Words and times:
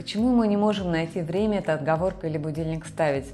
Почему 0.00 0.34
мы 0.34 0.48
не 0.48 0.56
можем 0.56 0.90
найти 0.90 1.20
время, 1.20 1.58
это 1.58 1.74
отговорка 1.74 2.26
или 2.26 2.38
будильник 2.38 2.86
ставить? 2.86 3.26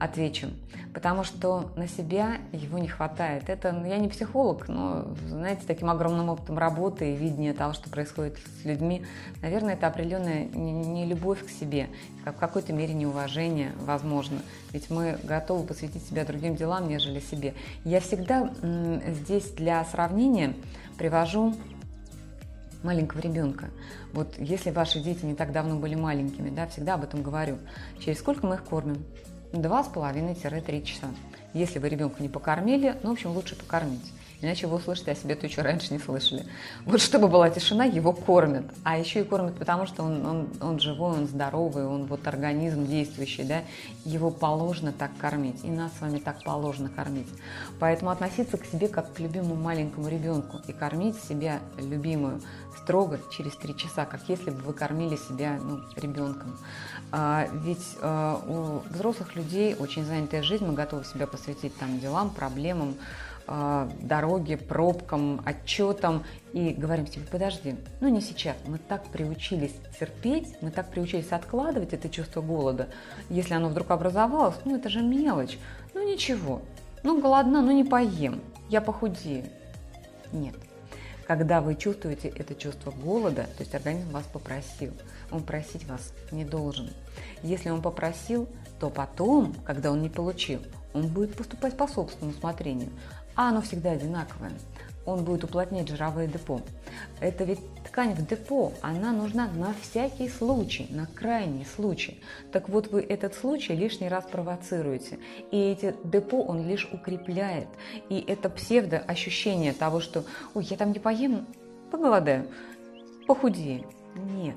Отвечу. 0.00 0.48
Потому 0.92 1.22
что 1.22 1.70
на 1.76 1.86
себя 1.86 2.38
его 2.50 2.80
не 2.80 2.88
хватает. 2.88 3.48
Это, 3.48 3.70
ну, 3.70 3.86
я 3.86 3.96
не 3.96 4.08
психолог, 4.08 4.66
но, 4.66 5.04
знаете, 5.28 5.62
таким 5.68 5.88
огромным 5.88 6.28
опытом 6.28 6.58
работы 6.58 7.12
и 7.12 7.16
видения 7.16 7.54
того, 7.54 7.74
что 7.74 7.90
происходит 7.90 8.38
с 8.60 8.64
людьми, 8.64 9.04
наверное, 9.40 9.74
это 9.74 9.86
определенная 9.86 10.46
не 10.46 11.06
любовь 11.06 11.46
к 11.46 11.48
себе, 11.48 11.86
а 12.24 12.32
в 12.32 12.36
какой-то 12.38 12.72
мере 12.72 12.92
неуважение, 12.92 13.70
возможно. 13.78 14.40
Ведь 14.72 14.90
мы 14.90 15.16
готовы 15.22 15.64
посвятить 15.64 16.04
себя 16.04 16.24
другим 16.24 16.56
делам, 16.56 16.88
нежели 16.88 17.20
себе. 17.20 17.54
Я 17.84 18.00
всегда 18.00 18.52
здесь 19.06 19.48
для 19.52 19.84
сравнения 19.84 20.54
привожу 20.98 21.54
маленького 22.82 23.20
ребенка. 23.20 23.70
Вот 24.12 24.34
если 24.38 24.70
ваши 24.70 25.00
дети 25.00 25.24
не 25.24 25.34
так 25.34 25.52
давно 25.52 25.76
были 25.76 25.94
маленькими, 25.94 26.50
да, 26.50 26.66
всегда 26.66 26.94
об 26.94 27.04
этом 27.04 27.22
говорю. 27.22 27.58
Через 27.98 28.18
сколько 28.18 28.46
мы 28.46 28.56
их 28.56 28.64
кормим? 28.64 29.04
Два 29.52 29.82
с 29.82 29.88
половиной-три 29.88 30.84
часа. 30.84 31.08
Если 31.54 31.78
вы 31.78 31.88
ребенка 31.88 32.22
не 32.22 32.28
покормили, 32.28 32.96
ну, 33.02 33.10
в 33.10 33.12
общем, 33.12 33.30
лучше 33.30 33.56
покормить. 33.56 34.12
Иначе 34.42 34.66
вы 34.66 34.76
услышите 34.76 35.12
о 35.12 35.14
себе 35.14 35.34
то, 35.34 35.48
что 35.50 35.62
раньше 35.62 35.92
не 35.92 35.98
слышали. 35.98 36.46
Вот 36.86 37.02
чтобы 37.02 37.28
была 37.28 37.50
тишина, 37.50 37.84
его 37.84 38.12
кормят. 38.12 38.64
А 38.84 38.96
еще 38.96 39.20
и 39.20 39.24
кормят, 39.24 39.54
потому 39.56 39.86
что 39.86 40.02
он, 40.02 40.24
он, 40.24 40.48
он 40.62 40.80
живой, 40.80 41.12
он 41.12 41.26
здоровый, 41.26 41.86
он 41.86 42.06
вот 42.06 42.26
организм 42.26 42.86
действующий, 42.86 43.44
да, 43.44 43.62
его 44.04 44.30
положено 44.30 44.92
так 44.92 45.10
кормить. 45.18 45.62
И 45.62 45.70
нас 45.70 45.92
с 45.98 46.00
вами 46.00 46.18
так 46.18 46.42
положено 46.42 46.88
кормить. 46.88 47.28
Поэтому 47.78 48.10
относиться 48.10 48.56
к 48.56 48.64
себе 48.64 48.88
как 48.88 49.12
к 49.12 49.20
любимому 49.20 49.56
маленькому 49.56 50.08
ребенку 50.08 50.58
и 50.66 50.72
кормить 50.72 51.22
себя 51.22 51.60
любимую 51.78 52.40
строго 52.82 53.20
через 53.30 53.54
три 53.56 53.76
часа, 53.76 54.06
как 54.06 54.22
если 54.28 54.50
бы 54.50 54.62
вы 54.62 54.72
кормили 54.72 55.16
себя 55.16 55.58
ну, 55.62 55.80
ребенком. 55.96 56.56
А, 57.12 57.46
ведь 57.52 57.96
а, 58.00 58.40
у 58.46 58.88
взрослых 58.90 59.36
людей 59.36 59.74
очень 59.78 60.06
занятая 60.06 60.42
жизнь, 60.42 60.64
мы 60.64 60.72
готовы 60.72 61.04
себя 61.04 61.26
посвятить 61.26 61.39
там 61.78 61.98
делам, 62.00 62.30
проблемам, 62.30 62.96
а, 63.52 63.90
дороге, 64.00 64.56
пробкам, 64.56 65.42
отчетам. 65.44 66.24
И 66.52 66.70
говорим 66.70 67.08
себе, 67.08 67.26
подожди, 67.28 67.74
ну 68.00 68.08
не 68.08 68.20
сейчас, 68.20 68.56
мы 68.66 68.78
так 68.78 69.04
приучились 69.06 69.74
терпеть, 69.98 70.54
мы 70.60 70.70
так 70.70 70.88
приучились 70.90 71.32
откладывать 71.32 71.92
это 71.92 72.08
чувство 72.08 72.42
голода, 72.42 72.88
если 73.28 73.54
оно 73.54 73.68
вдруг 73.68 73.90
образовалось, 73.90 74.54
ну 74.64 74.76
это 74.76 74.88
же 74.88 75.02
мелочь, 75.02 75.58
ну 75.94 76.08
ничего, 76.08 76.62
ну 77.02 77.20
голодна, 77.20 77.60
ну 77.60 77.72
не 77.72 77.82
поем, 77.82 78.40
я 78.68 78.80
похудею. 78.80 79.46
Нет, 80.32 80.54
когда 81.26 81.60
вы 81.60 81.74
чувствуете 81.74 82.28
это 82.28 82.54
чувство 82.54 82.92
голода, 82.92 83.44
то 83.56 83.62
есть 83.62 83.74
организм 83.74 84.10
вас 84.10 84.26
попросил, 84.32 84.92
он 85.32 85.42
просить 85.42 85.86
вас 85.86 86.12
не 86.30 86.44
должен. 86.44 86.90
Если 87.42 87.70
он 87.70 87.82
попросил, 87.82 88.48
то 88.78 88.90
потом, 88.90 89.54
когда 89.64 89.90
он 89.90 90.02
не 90.02 90.08
получил, 90.08 90.60
он 90.94 91.08
будет 91.08 91.36
поступать 91.36 91.76
по 91.76 91.86
собственному 91.86 92.36
усмотрению, 92.36 92.90
а 93.36 93.50
оно 93.50 93.62
всегда 93.62 93.92
одинаковое 93.92 94.52
он 95.10 95.24
будет 95.24 95.44
уплотнять 95.44 95.88
жировые 95.88 96.28
депо. 96.28 96.60
Это 97.20 97.44
ведь 97.44 97.60
ткань 97.84 98.14
в 98.14 98.26
депо, 98.26 98.72
она 98.80 99.12
нужна 99.12 99.48
на 99.48 99.74
всякий 99.80 100.28
случай, 100.28 100.86
на 100.90 101.06
крайний 101.06 101.66
случай. 101.76 102.22
Так 102.52 102.68
вот 102.68 102.88
вы 102.88 103.00
этот 103.00 103.34
случай 103.34 103.74
лишний 103.74 104.08
раз 104.08 104.24
провоцируете, 104.24 105.18
и 105.50 105.58
эти 105.58 105.94
депо 106.04 106.42
он 106.42 106.66
лишь 106.66 106.88
укрепляет. 106.92 107.68
И 108.08 108.22
это 108.26 108.50
псевдо 108.50 108.98
ощущение 108.98 109.72
того, 109.72 110.00
что 110.00 110.24
«Ой, 110.54 110.64
я 110.64 110.76
там 110.76 110.92
не 110.92 110.98
поем, 110.98 111.46
поголодаю, 111.90 112.48
похудею». 113.26 113.86
Нет. 114.16 114.56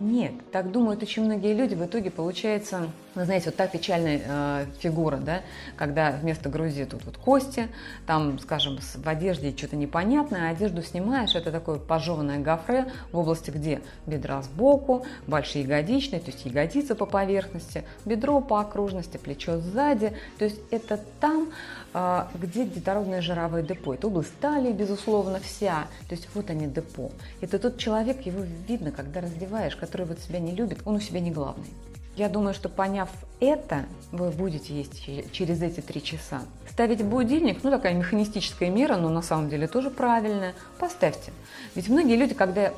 Нет, 0.00 0.32
так 0.52 0.70
думают 0.70 1.02
очень 1.02 1.24
многие 1.24 1.54
люди. 1.54 1.74
В 1.74 1.84
итоге 1.84 2.12
получается, 2.12 2.88
вы 3.16 3.24
знаете, 3.24 3.46
вот 3.46 3.56
та 3.56 3.66
печальная 3.66 4.20
э, 4.24 4.66
фигура, 4.78 5.16
да, 5.16 5.40
когда 5.76 6.12
вместо 6.12 6.48
грузи 6.48 6.84
тут 6.84 7.04
вот 7.04 7.16
кости, 7.16 7.66
там, 8.06 8.38
скажем, 8.38 8.78
в 8.78 9.08
одежде 9.08 9.52
что-то 9.56 9.74
непонятное, 9.74 10.48
а 10.48 10.52
одежду 10.52 10.82
снимаешь, 10.84 11.34
это 11.34 11.50
такое 11.50 11.80
пожеванное 11.80 12.38
гофре 12.38 12.92
в 13.10 13.18
области, 13.18 13.50
где 13.50 13.80
бедра 14.06 14.40
сбоку, 14.42 15.04
большие 15.26 15.64
ягодичные, 15.64 16.20
то 16.20 16.30
есть 16.30 16.46
ягодица 16.46 16.94
по 16.94 17.04
поверхности, 17.04 17.82
бедро 18.04 18.40
по 18.40 18.60
окружности, 18.60 19.16
плечо 19.16 19.58
сзади, 19.58 20.12
то 20.38 20.44
есть 20.44 20.60
это 20.70 21.00
там, 21.20 21.48
э, 21.92 22.22
где 22.40 22.64
детородные 22.66 23.20
жировые 23.20 23.64
депо. 23.64 23.94
Это 23.94 24.06
область 24.06 24.38
талии, 24.38 24.70
безусловно, 24.70 25.40
вся, 25.40 25.88
то 26.08 26.14
есть 26.14 26.28
вот 26.34 26.50
они 26.50 26.68
депо. 26.68 27.10
Это 27.40 27.58
тот 27.58 27.78
человек, 27.78 28.20
его 28.26 28.44
видно, 28.68 28.92
когда 28.92 29.22
раздеваешь, 29.22 29.74
который 29.88 30.06
вот 30.06 30.20
себя 30.20 30.38
не 30.38 30.52
любит, 30.52 30.80
он 30.84 30.96
у 30.96 31.00
себя 31.00 31.20
не 31.20 31.30
главный. 31.30 31.66
Я 32.14 32.28
думаю, 32.28 32.52
что 32.52 32.68
поняв 32.68 33.08
это, 33.40 33.84
вы 34.12 34.30
будете 34.30 34.74
есть 34.74 35.32
через 35.32 35.62
эти 35.62 35.80
три 35.80 36.02
часа. 36.02 36.42
Ставить 36.68 37.04
будильник, 37.04 37.62
ну 37.62 37.70
такая 37.70 37.94
механистическая 37.94 38.70
мера, 38.70 38.96
но 38.96 39.08
на 39.08 39.22
самом 39.22 39.48
деле 39.48 39.68
тоже 39.68 39.90
правильная. 39.90 40.54
Поставьте. 40.78 41.32
Ведь 41.74 41.88
многие 41.88 42.16
люди, 42.16 42.34
когда 42.34 42.72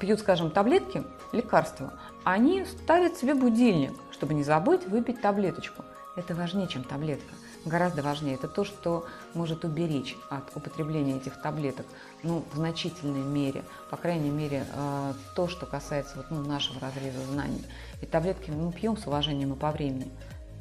пьют, 0.00 0.20
скажем, 0.20 0.50
таблетки, 0.50 1.02
лекарства, 1.32 1.92
они 2.24 2.64
ставят 2.64 3.16
себе 3.16 3.34
будильник, 3.34 3.92
чтобы 4.12 4.34
не 4.34 4.44
забыть 4.44 4.86
выпить 4.86 5.20
таблеточку. 5.20 5.84
Это 6.16 6.34
важнее, 6.34 6.68
чем 6.68 6.84
таблетка 6.84 7.34
гораздо 7.66 8.02
важнее. 8.02 8.36
Это 8.36 8.48
то, 8.48 8.64
что 8.64 9.06
может 9.34 9.64
уберечь 9.64 10.16
от 10.30 10.56
употребления 10.56 11.16
этих 11.16 11.40
таблеток, 11.42 11.84
ну, 12.22 12.44
в 12.52 12.56
значительной 12.56 13.22
мере, 13.22 13.64
по 13.90 13.96
крайней 13.96 14.30
мере, 14.30 14.64
э, 14.72 15.12
то, 15.34 15.48
что 15.48 15.66
касается 15.66 16.16
вот, 16.16 16.30
ну, 16.30 16.42
нашего 16.42 16.80
разреза 16.80 17.20
знаний. 17.26 17.62
И 18.00 18.06
таблетки 18.06 18.50
мы 18.50 18.72
пьем 18.72 18.96
с 18.96 19.06
уважением 19.06 19.52
и 19.52 19.56
по 19.56 19.70
времени. 19.72 20.10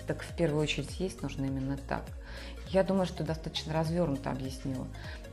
Так 0.07 0.23
в 0.23 0.35
первую 0.35 0.61
очередь 0.61 0.99
есть 0.99 1.21
нужно 1.21 1.45
именно 1.45 1.77
так. 1.77 2.03
Я 2.69 2.83
думаю, 2.83 3.05
что 3.05 3.23
достаточно 3.23 3.73
развернуто 3.73 4.31
объяснила. 4.31 4.87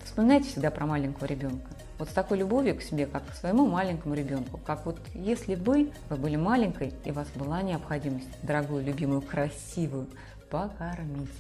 Вспоминайте 0.05 0.49
всегда 0.49 0.71
про 0.71 0.87
маленького 0.87 1.27
ребенка. 1.27 1.71
Вот 2.03 2.11
с 2.11 2.15
такой 2.15 2.39
любовью 2.39 2.75
к 2.75 2.83
себе, 2.83 3.07
как 3.07 3.25
к 3.29 3.33
своему 3.33 3.65
маленькому 3.65 4.17
ребенку. 4.17 4.59
Как 4.67 4.87
вот 4.87 4.99
если 5.15 5.55
бы 5.55 5.93
вы 6.11 6.17
были 6.17 6.35
маленькой, 6.35 6.93
и 7.05 7.13
у 7.13 7.15
вас 7.15 7.29
была 7.37 7.63
необходимость 7.63 8.27
дорогую, 8.43 8.85
любимую, 8.85 9.23
красивую 9.23 10.09
покормить. 10.51 11.31